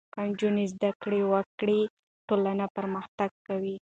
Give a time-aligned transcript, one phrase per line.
[0.13, 1.81] که نجونې زده کړې وکړي
[2.27, 3.75] ټولنه پرمختګ کوي.